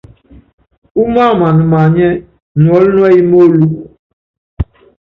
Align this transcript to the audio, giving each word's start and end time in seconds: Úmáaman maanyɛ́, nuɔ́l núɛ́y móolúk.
Úmáaman 1.01 1.57
maanyɛ́, 1.71 2.11
nuɔ́l 2.61 2.85
núɛ́y 2.95 3.19
móolúk. 3.29 3.73